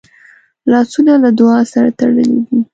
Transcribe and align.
لاسونه 0.71 1.13
له 1.23 1.29
دعا 1.39 1.59
سره 1.73 1.89
تړلي 1.99 2.25
دي 2.47 2.59